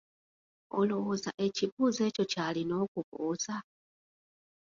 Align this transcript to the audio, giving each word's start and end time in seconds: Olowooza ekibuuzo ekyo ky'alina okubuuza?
Olowooza 0.79 1.31
ekibuuzo 1.45 2.01
ekyo 2.09 2.23
ky'alina 2.31 2.73
okubuuza? 2.83 3.55